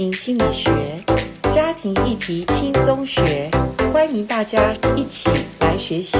[0.00, 0.72] 庭心理学，
[1.54, 3.50] 家庭议题轻松学，
[3.92, 5.28] 欢迎大家一起
[5.60, 6.16] 来学习。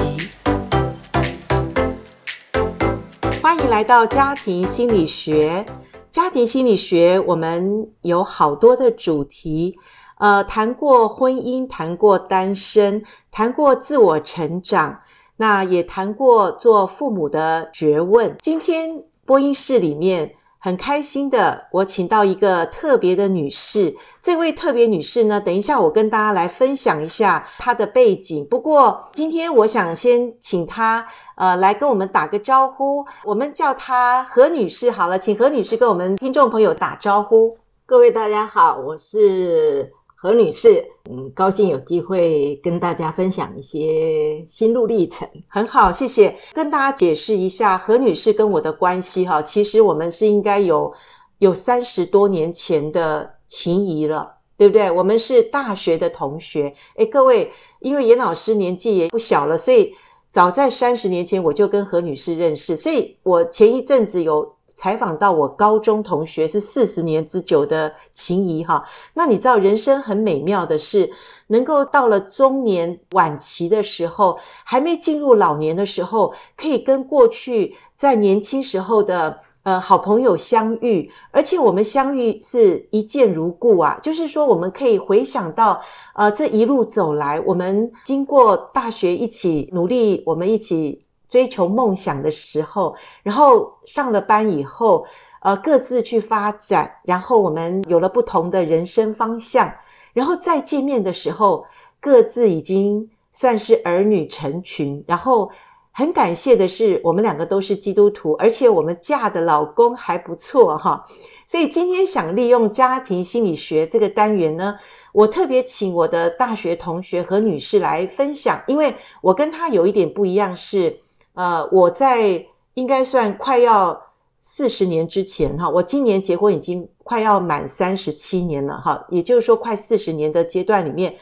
[3.43, 5.64] 欢迎来到家庭心理学。
[6.12, 9.79] 家庭心理学，我们有好多的主题，
[10.19, 15.01] 呃，谈过婚姻，谈过单身，谈过自我成长，
[15.38, 18.37] 那也谈过做父母的学问。
[18.42, 20.34] 今天播音室里面。
[20.62, 23.97] 很开心的，我请到一个特别的女士。
[24.20, 28.47] 这位特别女士呢，等一下我跟大家来分享一下她的背景。
[28.47, 37.56] 不过今天我想先请她呃来跟我们打个招呼，我们叫她何女士好了，请何女士跟我们听众朋友打招呼。
[37.87, 39.95] 各位大家好，我是。
[40.23, 45.27] 何女士，嗯，高兴有机会跟大家分享一些心路历程。
[45.48, 46.37] 很好，谢谢。
[46.52, 50.92] 跟大家解释一下何女士跟我的关系哈，其实我们是应该有
[51.38, 54.91] 有三十多年前的情谊了，对不对？
[54.91, 56.75] 我们是大学的同学。
[56.97, 59.95] 诶，各位，因为严老师年纪也不小了，所以
[60.30, 64.56] 早在三十年前我就跟何女士认识，所以我前一阵子有。
[64.81, 71.11] 采访到我高中同学是四十年之久的情谊哈，那你知道人生很美妙的是，
[71.48, 85.83] 能够到了中年晚期的时候，还没进入老年的时候，可以跟过去在年轻时候的呃好朋友相遇，而且我们相遇是一见如故啊，就是说我们可以回想到
[86.14, 91.05] 呃这一路走来，我们经过大学一起努力，我们一起。
[91.31, 95.06] 追求梦想的时候，然后上了班以后，
[95.41, 99.77] 呃，各自去发展，然后我们有了不同的人生方向，
[100.12, 101.67] 然后再见面的时候，
[102.01, 105.53] 各自已经算是儿女成群，然后
[105.92, 111.06] 很感谢的是，我们两个都是基督徒，而且我们嫁的老公还不错哈，
[111.47, 114.78] 所以今天想利用家庭心理学这个单元呢，
[115.12, 121.03] 我特别请我的大学同学何女士来分享，因为我跟她有一点不一样是。
[121.35, 124.07] 呃，我在应该算快要
[124.41, 131.16] 四十年之前哈，我今年结婚已经快要满三十七年了哈，也就是说快四十年的阶段里面，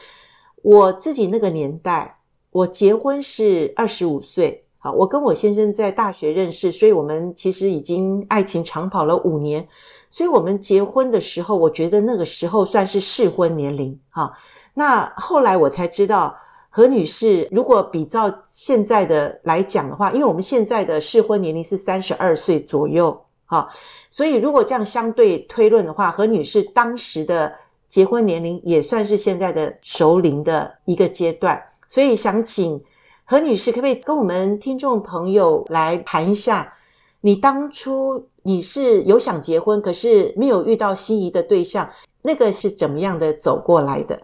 [0.61, 2.19] 我自己那个年代，
[2.51, 9.67] 我结婚是二十五岁，好，我跟我先生在大学认识，所以我们其实已经爱情长跑了五年，
[10.09, 14.37] 所以我们结婚的时候，我觉得那个时候算是适婚年龄哈，
[14.73, 16.37] 那后来我才知道。
[16.71, 23.69] 何女士，如果比照现在的来讲的话，因为我们现在的适婚年龄是三十二岁左右，哈，
[24.11, 27.55] 所以如果这样相对推论的话，何女士当时的
[27.87, 32.83] 结婚年龄也算是现在的熟龄的一个阶段，所以想请
[33.25, 36.75] 何女士可不可以跟我们听众朋友来谈一下，
[37.19, 41.89] 你当初你是有想结婚，可是没有遇到心仪的对象，
[42.21, 44.21] 那个是怎么样的走过来的？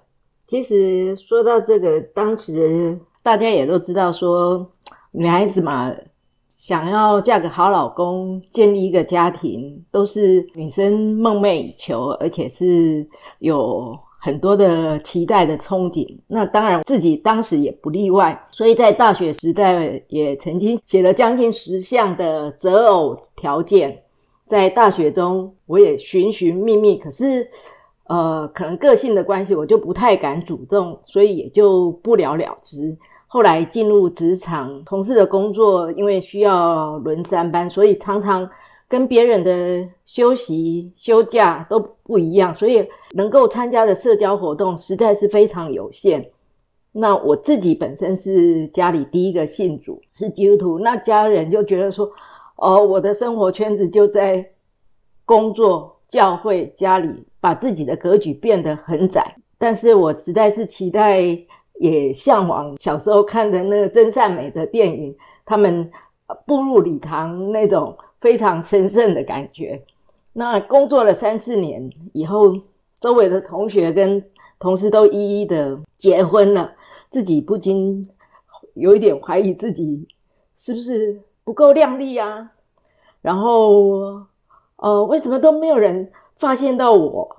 [0.48, 4.72] 其实说到这个，当时大家也都知道说，
[5.12, 5.96] 女孩子嘛，
[6.56, 13.08] 想要嫁个好老公，建立一个家庭，都是女生梦寐以求，而且是
[13.40, 16.20] 有很多的期待的憧憬。
[16.28, 24.04] 那当然自己当时也不例外，所以在大学时代也曾经写了将近十项的择偶条件，
[24.48, 27.50] 在大学中我也寻寻觅觅，可是。
[28.08, 32.98] 呃，可能个性的关系，我就不太敢主动，所以也就不了了之。
[33.26, 38.52] 后来进入职场，同事的工作因为需要轮三班，所以常常
[38.88, 46.30] 跟别人的休息休假都不一样，所以能够参加的社交活动实在是非常有限。
[46.92, 52.12] 那我自己本身是家里第一个信主，是基督徒，那家人就觉得说，
[52.56, 54.52] 哦，我的生活圈子就在
[55.26, 55.95] 工作。
[56.08, 61.20] 教会家里把自己的格局变得很窄，但是我实在是期待，
[61.80, 65.92] 也向往小时候看的那个真善美的电影，他们
[66.46, 69.84] 步入礼堂那种非常神圣的感觉。
[70.32, 72.62] 那工作了三四年以后，
[73.00, 74.26] 周围的同学跟
[74.60, 76.74] 同事都一一的结婚了，
[77.10, 78.10] 自己不禁
[78.74, 80.08] 有一点怀疑自己
[80.56, 82.52] 是不是不够靓丽啊，
[83.22, 84.28] 然后。
[84.78, 87.38] 呃，为什么都没有人发现到我？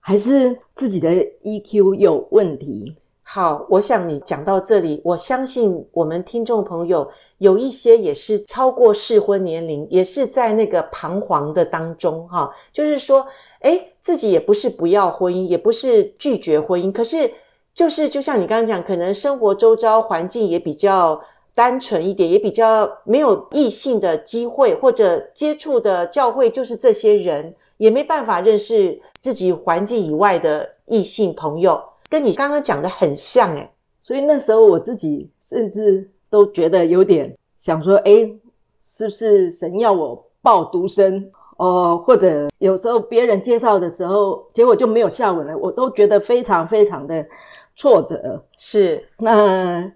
[0.00, 1.10] 还是自己的
[1.42, 2.94] EQ 有问题？
[3.22, 13.26] 好，我想你讲到这里，我相信我们听众朋友有一些也是超过适婚年龄，也是在那个彷徨的当中，哈，就是说，
[13.60, 17.32] 诶，自己也不是不要婚姻，也不是拒绝婚姻，可是
[17.74, 21.22] 就是就像你刚刚讲，可能生活周遭环境也比较。
[21.58, 33.72] 单纯一点，也比较没有异性的机会，或者接触的教会就是这些人，也没办法认识自己环境以外的异性朋友，跟你刚刚讲的很像诶。
[34.04, 38.38] 所以那时候我自己甚至都觉得有点想说，诶，
[38.86, 41.32] 是不是神要我报独身？
[41.56, 47.26] 哦，或者有时候别人介绍的时候，结果就没有下文了，我都觉得非常非常的
[47.74, 48.44] 挫折。
[48.56, 49.90] 是，那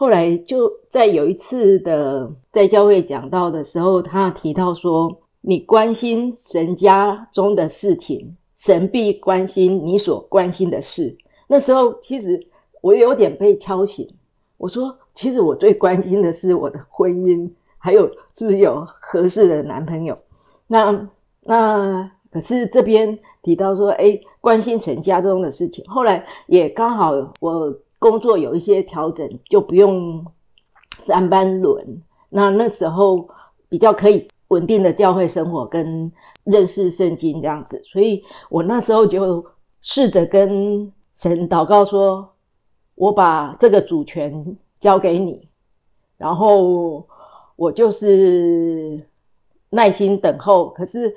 [0.00, 11.18] 后来就在有一次的在教会讲道的时候，他提到说：“你关心神家中的事情，神必关心你所关心的事。”
[11.48, 12.46] 那时候其实
[12.80, 14.14] 我有点被敲醒，
[14.56, 20.16] 我说：“其实我最关心的是我的婚姻，还有是不是有合适的男朋友。”
[20.66, 21.10] 那
[21.42, 25.84] 那可是这边提到说，哎，关心神家中的事情。
[25.88, 30.26] 后来也刚好我工作有一些调整，就不用
[30.98, 32.02] 三班轮。
[32.28, 33.28] 那那时候
[33.68, 36.10] 比较可以稳定的教会生活跟
[36.42, 39.46] 认识圣经这样子，所以我那时候就
[39.80, 42.34] 试着跟神祷告说，
[42.96, 45.48] 我把这个主权交给你，
[46.18, 47.06] 然后
[47.54, 49.06] 我就是。
[49.72, 51.14] 耐心等候，可是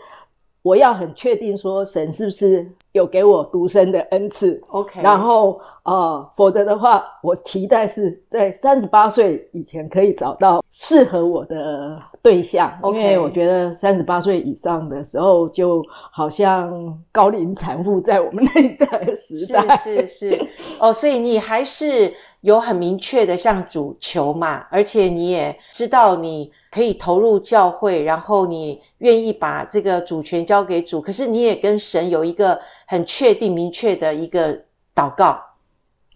[0.62, 12.93] 我要很确定说，神是不是有给我独身的恩赐？OK，然后呃，否则的话，我期待是在三十八岁以前可以找到适合我的对象，okay.
[12.93, 19.75] 因为我觉得三十八岁以上的时候，就好像高龄产妇在我们那一代的时代。
[19.75, 20.47] 是是是，
[20.79, 26.51] 哦，所以你还是有很明确的向主求嘛，而且你也知道你。
[26.73, 34.63] 可以投入教会，然后你愿意把这个主权交给主，可是你也跟神有一个很确定、明确的一个
[34.95, 35.44] 祷告。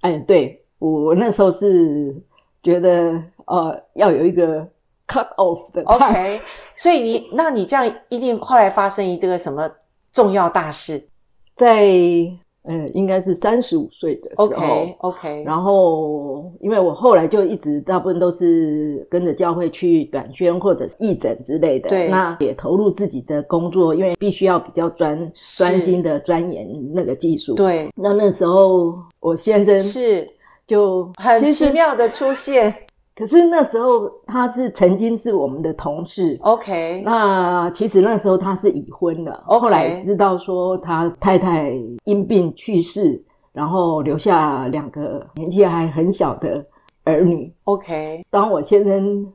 [0.02, 2.16] 哎，对，我那时候是
[2.64, 4.69] 觉得，呃，要有一个
[5.08, 5.84] cut off 的。
[5.90, 6.42] OK，
[6.75, 9.72] 所以你，那你这样一定后来发生一个什么
[10.12, 11.08] 重要大事？
[11.56, 12.38] 在。
[12.68, 15.44] 嗯，应该是三十五岁的时候，OK OK。
[15.46, 27.56] 然后，因为我后来就一直大部分都是跟着教会去短宣或者义诊之类的，对，那也投入自己的工作，因为必须要比较专专心的钻研那个技术。
[27.56, 30.28] 对，那那时候我先生是
[30.68, 32.74] 就很奇妙的出现。
[33.18, 37.02] 可是那时候他是曾经是我们的同事，OK。
[37.04, 39.60] 那其实那时候他是已婚的，okay.
[39.60, 41.74] 后来知道说他太太
[42.04, 43.24] 因病去世，
[43.54, 46.64] 然后留下两个年纪还很小的
[47.06, 48.24] 儿女，OK。
[48.30, 49.34] 当我先生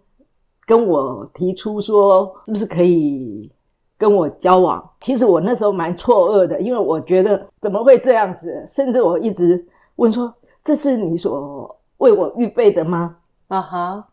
[0.64, 3.50] 跟我提出说是不是可以
[3.98, 8.64] 跟我交往，其实我那时候蛮错愕的，因为我觉得怎么会这样子？
[8.68, 10.32] 甚至我一直问说
[10.62, 13.16] ：“这是你所为我预备的吗？”
[13.52, 14.08] 啊哈！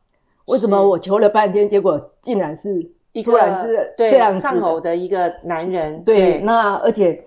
[0.48, 6.04] 为什么我求了半天，结果竟然是一个是这样丧偶的一个男人？
[6.04, 7.24] 对，对那而且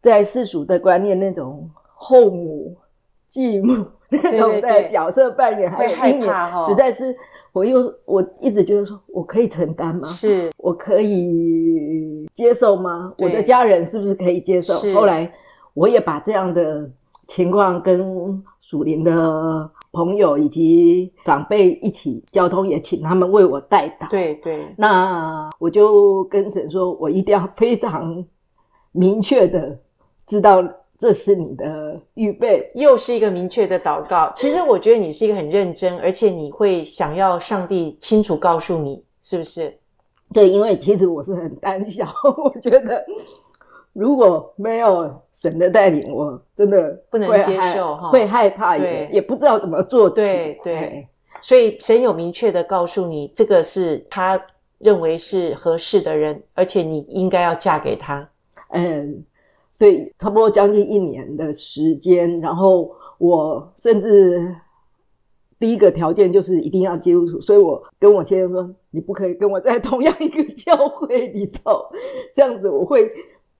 [0.00, 2.76] 在世俗的观念，那种后母、
[3.26, 6.68] 继母那种的角色扮演，会害怕哈、哦。
[6.68, 7.16] 实在是，
[7.52, 10.06] 我又我一直觉得说，我可以承担吗？
[10.06, 13.14] 是，我可以接受吗？
[13.18, 14.74] 我的家人是不是可以接受？
[14.94, 15.32] 后来
[15.74, 16.88] 我也把这样的
[17.26, 19.72] 情况跟属灵的。
[19.92, 24.08] 朋友以及长辈一起交通，也请他们为我代祷。
[24.10, 28.24] 对对，那我就跟神说，我一定要非常
[28.92, 29.78] 明确的
[30.26, 30.62] 知道
[30.98, 34.32] 这是你的预备，又是一个明确的祷告。
[34.36, 39.78] 其实我觉得你是一个很认真，而且你会想要上帝清楚告诉你，是不是？
[40.34, 42.06] 对，因为其实我是很胆小，
[42.44, 43.06] 我觉得。
[43.98, 50.08] 如果没有神的带领，我真的不能接受哈，会害怕也也不知道怎么做。
[50.08, 51.08] 对对，
[51.40, 54.46] 所以神有明确的告诉你，这个是他
[54.78, 58.30] 认为是合适的人，而且你应该要嫁给他。
[58.68, 59.24] 嗯，
[59.78, 64.54] 对，差不多将近一年的时间，然后我甚至
[65.58, 71.86] 第一个条件就是一定要基督徒，所以我跟我先生说，你不可以跟我在同样一个教会里头，
[72.32, 73.10] 这样子我会。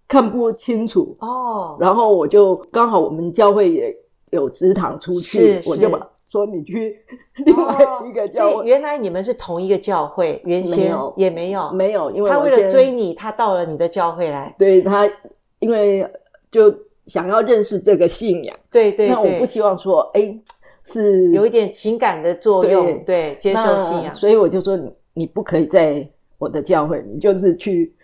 [0.09, 3.95] 看不清楚哦，然后我就刚好我们教会也
[4.31, 7.05] 有职堂出去，我就把说你去
[7.45, 7.77] 另外
[8.09, 8.55] 一个教会。
[8.55, 14.55] 哦、原来你们是同一个教会，原先也没有没有，因为他为了追你，他到了你的教会来。
[14.59, 15.11] 对他，
[15.59, 16.11] 因为
[16.51, 16.75] 就
[17.07, 18.57] 想要认识这个信仰。
[18.71, 20.39] 对对对，那我不希望说，哎，
[20.85, 24.15] 是有一点情感的作用，对，对接受信仰。
[24.15, 27.95] 所以我就说你你不可以在我的教会，你就是去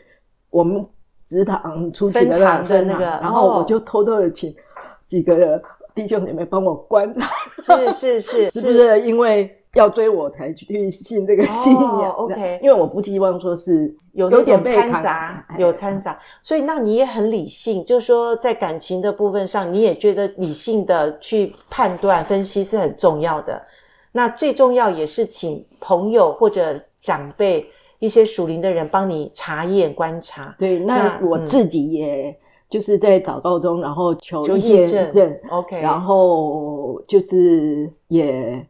[0.50, 0.84] 我们。
[1.26, 4.54] 职堂出去的那个，那个，然后我就偷偷的请
[5.06, 5.62] 几个
[5.94, 9.00] 弟兄姐妹帮我观察，是是是，是 不是？
[9.02, 12.10] 因为要追我才去信这个信仰。
[12.10, 23.66] 哦、OK，因为我不希望说是有有点掺杂，有掺杂，所以那你也很理性，就是说在感情的部分上，你也觉得理性的去判断分析是很重要的。
[24.12, 27.72] 那最重要也是请朋友或者长辈
[28.04, 30.54] 一些属灵的人帮你查验观察。
[30.58, 38.66] 对，那我自己也就是在祷告中，然后求一些证，OK，然后就是也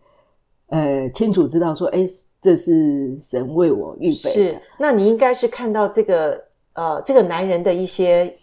[0.68, 2.06] 呃清楚知道说，哎，
[2.40, 4.30] 这是神为我预备的。
[4.30, 8.36] 是，那你应该是看到这个呃这个男人的一些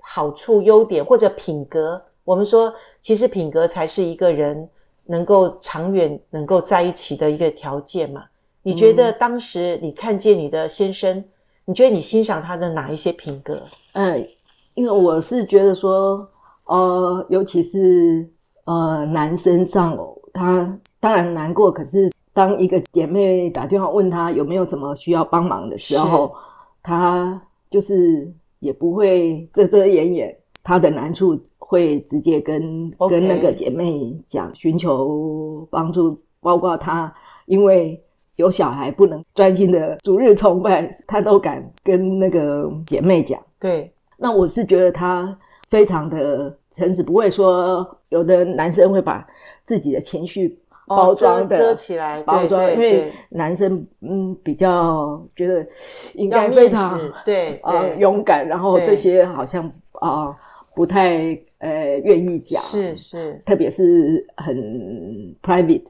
[0.00, 2.02] 好处、优点或者品格。
[2.24, 4.70] 我们说，其实品格才是一个人。
[5.06, 8.26] 能够长远能够在一起的一个条件嘛？
[8.62, 11.24] 你觉得当时你看见你的先生，嗯、
[11.66, 13.62] 你觉得你欣赏他的哪一些品格？
[13.92, 14.28] 嗯，
[14.74, 16.28] 因为我是觉得说，
[16.64, 18.28] 呃，尤其是
[18.64, 19.98] 呃男生上，
[20.32, 26.34] 他当然难过，可是当一个姐妹打电话问他有没有什么需要帮忙的时候，
[26.82, 31.40] 他就是也不会遮遮掩掩他的难处。
[31.70, 37.14] 会直接跟、跟那个姐妹讲，寻求帮助，包括他
[37.46, 38.02] 因为
[38.40, 43.38] 有小孩不能专心的逐日崇拜，他都敢跟那个姐妹讲。
[43.58, 49.28] 对，那我是觉得他非常的诚实，不会说有的男生会把
[49.62, 55.66] 自己的情绪包装的、哦、遮，遮起来，包装，因为男生嗯比较觉得
[56.14, 60.24] 应该非常对 啊、呃、勇敢，然后这些好像啊。
[60.24, 60.36] 呃
[60.72, 65.82] 不太呃愿意讲，是是，特别是很 private。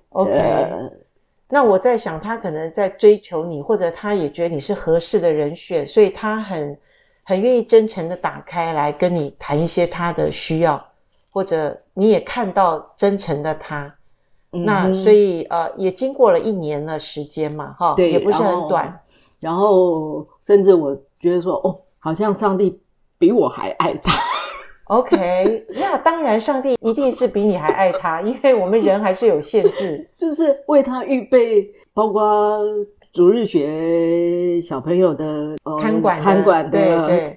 [1.53, 6.79] 那我在想，他可能在追求你，或者他也觉得你是合适的人选，所以他很
[7.25, 10.87] 很愿意真诚的打开来跟你谈一些他的需要，
[11.31, 13.97] 或者你也看到真诚的他。
[14.53, 18.85] 嗯、那所以呃，也经过了一年的时间嘛，哈，对，也不是很短。
[18.85, 19.01] 然，
[19.41, 22.81] 然后甚至我觉得说，哦，好像上帝
[23.19, 24.30] 比我还爱他。
[24.91, 30.09] OK， 那当然，上帝一定是比你还爱他，因为我们人还是有限制。
[30.19, 32.59] 就是为他预备，包括
[33.13, 37.37] 主日学小朋友的呃看管看管的对对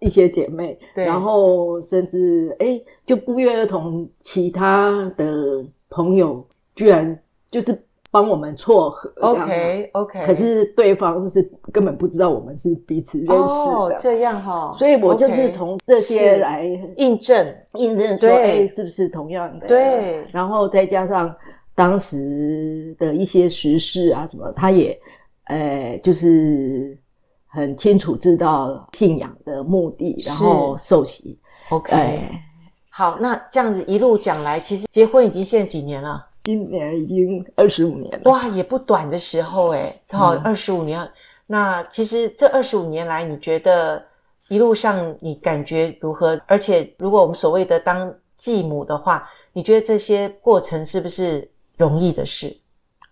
[0.00, 7.84] 一些姐妹，对，然后甚至哎，就不约而同，其他的朋友居然就是。
[8.10, 16.64] 帮我们撮合，OK OK，可是对方是根本不知道我们是彼此认识的，哦，这样哈，哦，所以我就是从这些来
[16.96, 19.66] 印证，印证说，哎，是不是同样的？
[19.66, 21.36] 对，然后再加上
[21.74, 24.98] 当时的一些时事啊什么，他也，
[25.44, 26.98] 呃，就是
[27.46, 31.38] 很清楚知道信仰的目的，然后受洗
[31.68, 32.44] ，OK，哎，
[32.88, 36.24] 好，那这样子一路讲来，其实结婚已经现在几年了？
[36.48, 41.10] 今年已经二十五年了，哇，也不短的时候哎，好，二十五年。
[41.46, 44.06] 那其实这二十五年来，你觉得
[44.48, 46.40] 一路上你感觉如何？
[46.46, 52.56] 而且，如果我们所谓的当继母的话，你觉得这些过程是不是容易的事？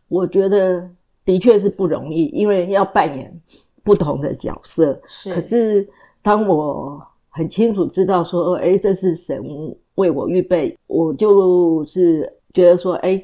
[0.08, 0.88] 我觉得
[1.26, 3.38] 的确是不容易，因为要扮演
[3.84, 5.02] 不同的角色。
[5.06, 5.34] 是。
[5.34, 5.86] 可是
[6.22, 12.35] 当我很清楚知道说，哎，这是神为我预备，我就是。
[12.56, 13.22] 觉得说，哎，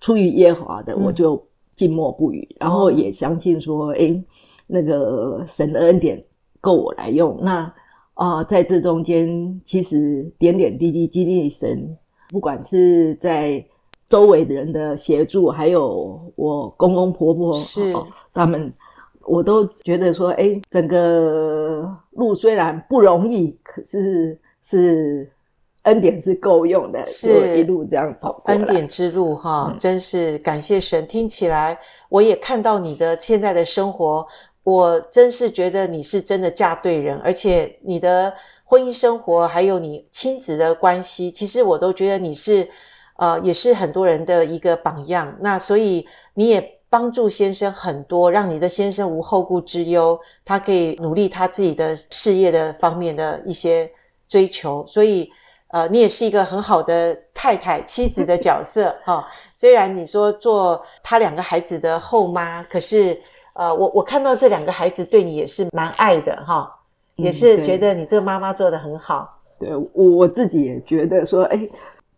[0.00, 1.46] 出于耶和华的，我就
[1.76, 4.24] 静默不语，嗯，然后也相信说，哎，
[4.66, 6.24] 那个神的恩典
[6.60, 7.38] 够我来用。
[7.42, 7.72] 那
[8.14, 11.96] 啊，呃，在这中间，其实点点滴滴经历神，
[12.30, 13.64] 不管是在
[14.08, 18.74] 周围的人的协助，还有我公公婆婆是，哦，他们，
[19.20, 25.30] 我都觉得说，哎，整个路虽然不容易，可是是。
[25.82, 28.40] 恩典是够用的，是一路这样走。
[28.46, 31.08] 恩典之路哈、嗯，真是感谢神。
[31.08, 34.28] 听起来我也看到你的现在的生活，
[34.62, 38.34] 我真是觉得你是真的嫁对人，而且你的
[38.64, 42.68] 婚姻生活还有你亲子的关系，其实我都觉得你是
[43.16, 45.36] 呃也是很多人的一个榜样。
[45.40, 53.90] 那所以你也帮助先生很多，让你的先生无后顾之忧，他可以努力他自己的事业的方面的一些
[54.28, 55.32] 追求，所以。
[55.72, 59.24] 呃，你也是一个很好的太太、妻子的角色哈、哦。
[59.56, 63.22] 虽然你说做他两个孩子的后妈，可是
[63.54, 66.70] 呃，我我看到这两个孩子对你也是蛮爱的哈、哦，
[67.16, 69.40] 也是觉得你这个妈妈做的很好。
[69.60, 71.66] 嗯、对，我我自己也觉得说，哎，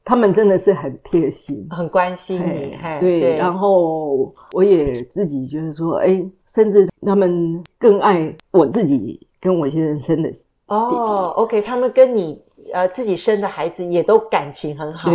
[0.04, 2.76] 他们真的是很贴心，很关心你。
[2.98, 6.20] 对，对，然后我也自己就是说，哎，
[6.52, 10.32] 甚至他们更爱我自己跟我先生生的。
[10.66, 12.42] 哦，OK，他们跟你。
[12.72, 15.10] 呃，自己生的孩子也都感情很好，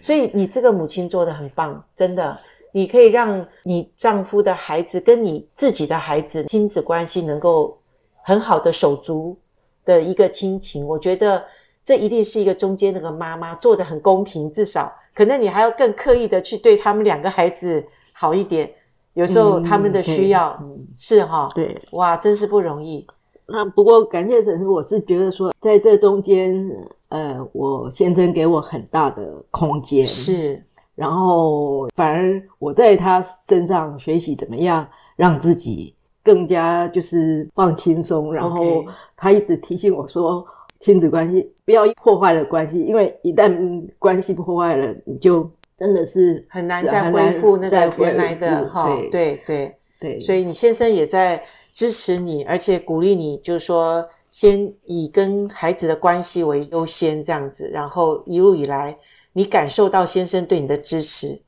[0.00, 2.38] 所以你这个母亲做的很棒，真的。
[2.76, 7.78] 你可以让你丈夫的孩子跟你自己的孩子亲子关系能够
[8.20, 9.38] 很好的手足
[9.84, 11.44] 的一个亲情，我觉得
[11.84, 18.74] 这一定是一个中间那个妈妈做的很公平，至少可能你还要更刻意的去对他们两个孩子好一点。
[19.12, 23.06] 有时候他们的需要、嗯、是哈，对，哇，真是不容易。
[23.46, 26.70] 那不过感谢神，我是觉得说，在这中间，
[27.08, 30.62] 呃，我先生给我很大的空间，是，
[30.94, 38.84] 然后反而我在他身上学习怎么样让自己更加就是放轻松，然后
[39.16, 40.46] 他一直提醒我说，
[40.80, 45.50] 亲子关系不要破坏了关系，因为一旦关系破坏了，你就。
[45.76, 51.42] 真的是很难再恢复那个原来的哈，对对对，对，所以你先生也在
[51.74, 58.96] 支持你，而且鼓励你，就是说先以跟孩子的关系为优先这样子，然后一路以来
[59.34, 61.42] 你感受到先生对你的支持，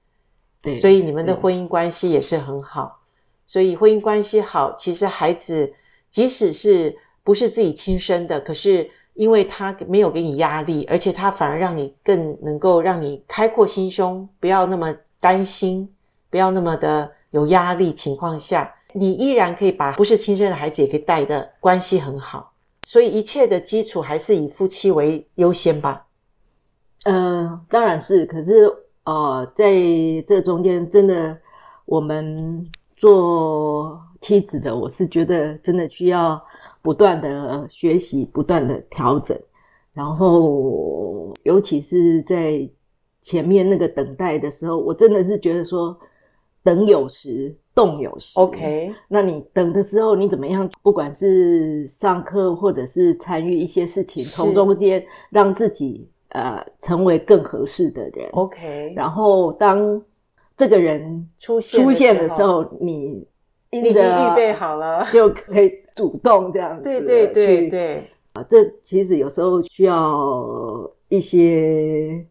[0.61, 2.99] 对，所以你们的婚姻关系也是很好，
[3.47, 5.73] 所以婚姻关系好，其实孩子
[6.11, 8.91] 即使是不是自己亲生的，可是。
[9.17, 15.89] 因为他没有给你压力，而且他反而让你更能够让你开阔心胸，不要那么担心，
[16.29, 22.53] 不要那么的有压力情况下，你依然可以把不是亲生的孩子也可以带的关系很好。
[22.83, 26.07] 所以一切的基础还是以夫妻为优先吧。
[27.05, 28.27] 嗯、呃，当然是。
[28.27, 28.73] 可是
[29.05, 29.73] 呃，在
[30.27, 31.39] 这中间，真的
[31.85, 36.45] 我们做妻子的，我是觉得真的需要。
[36.83, 39.37] 不断的学习，不断的调整，
[39.93, 42.71] 然后尤其是在
[43.23, 45.99] 前面那个等待的时候，我真的是觉得说，
[46.63, 48.33] 等有时，动有时。
[48.41, 50.69] OK，那你等的时候，你怎么样？
[50.83, 58.31] 不管是上课，或者是参与一些事情，从中间让自己呃成为更合适的人。
[58.33, 60.03] OK，然后当
[60.57, 63.29] 这个人出现出现的时候，你
[63.71, 65.87] 你已经预备好了，就可以。
[65.97, 68.05] 主动这样子，对对对对，
[68.35, 72.27] 啊，这其实有时候需要一些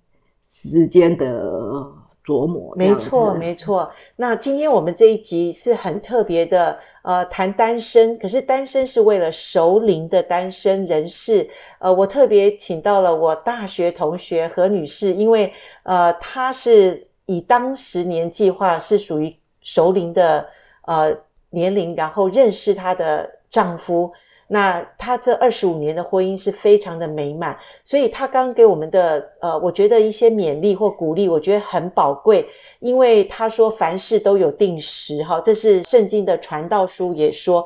[0.47, 1.91] 时间的
[2.25, 2.73] 琢磨。
[2.75, 3.91] 没错没错。
[4.15, 11.49] 那今天我们这一集是很特别的，呃，谈单身，可是单身是为了熟龄的单身人士。
[11.79, 20.47] 呃，我特别请到了我大学同学何女士，因为呃，她是以当时年计划是属于熟龄的
[20.81, 21.17] 呃
[21.49, 23.35] 年龄，然后认识她的。
[23.47, 24.11] 丈夫，
[24.47, 32.47] 那他这二十五年的婚姻是非常的美满，所以他刚给我们的呃，我觉得一些勉励或鼓励，我觉得很宝贵，
[32.79, 37.65] 因为他说凡事都有定时哈，这是圣经的传道书也说，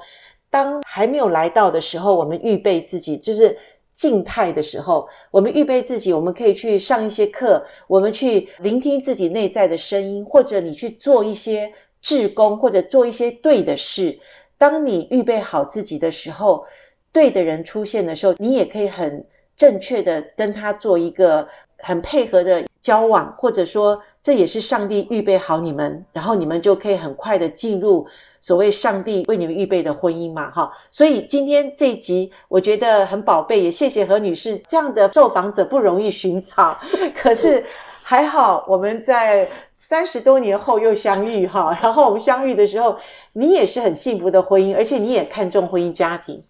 [0.50, 3.58] 当还没有来到的时候，我们预备自己，就是
[3.92, 14.20] 静态的时候，我们预备自己，我们可以去上一些课，我们去聆听自己内在的声音，或者你去做一些志工，或者做一些对的事。
[14.60, 16.66] 当你预备好自己的时候，
[17.12, 28.08] 对的人出现的时候，你也可以很正确的跟他做一个很配合的交往，或者说这也是上帝预备好你们，然后你们就可以很快的进入
[28.42, 30.78] 所谓上帝为你们预备的婚姻嘛，哈。
[30.92, 36.80] 所以今天这一集我觉得很宝贝，也谢谢何女士这样的受访者不容易寻找，
[37.16, 37.66] 可是
[38.10, 39.48] 还好我们在。
[39.90, 42.98] 三十多年后又相遇哈， 然后我们相遇的时候，
[43.34, 46.44] 你也是很幸福的婚姻，而且你也看重婚姻家庭。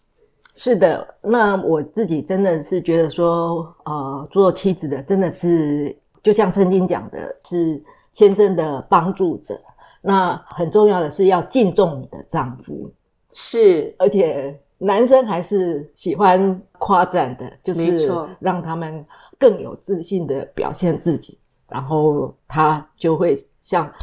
[0.55, 9.61] 是的，那我自己真的是觉得说，呃，做妻子的真的是就像圣经讲的，是先生的帮助者。
[10.01, 12.91] 那很重要的是要敬重你的丈夫，
[13.31, 19.05] 是，而且男生还是喜欢夸赞的，就是让他们
[19.37, 21.39] 更有自信的表现自己。
[21.69, 23.93] 然后他就会像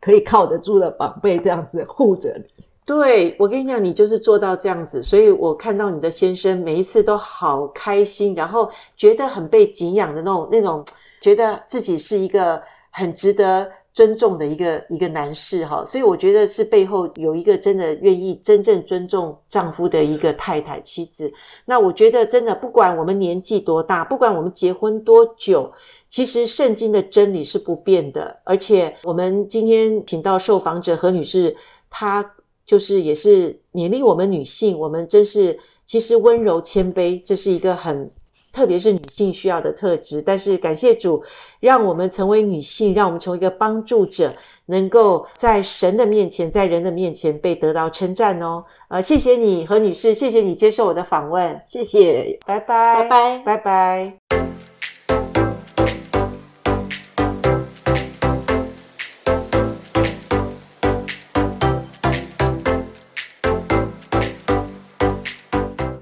[0.00, 2.64] 可以靠得住的宝贝这样子护着你。
[2.86, 10.84] 对，我跟你讲，你就是做到这样子，所以我看到你的先生每一次都好开心，然后觉得很被敬仰的那种那种，
[11.22, 21.32] 觉得自己是一个很值得尊重的一个一个男士哈，所以我觉得是背后有一个真的愿意真正尊重丈夫的一个太太妻子。
[21.64, 25.74] 那我觉得真的不管我们年纪多大，不管我们结婚多久，
[26.08, 28.40] 其实圣经的真理是不变的。
[28.42, 31.56] 而且我们今天请到受访者何女士，
[31.88, 32.34] 她
[32.66, 38.10] 就是也是勉励我们女性，我们真是其实温柔谦卑，这是一个很。
[38.54, 41.24] 特别是女性需要的特质，但是感谢主，
[41.58, 44.36] 让我们成为女性，让我们成为一个帮助者，
[44.66, 48.64] 能够在神的面前，在人的面前被得到称赞哦。
[48.88, 54.43] 呃，谢谢你何女士，谢谢你接受我的访问，谢谢，拜拜，拜拜，拜拜。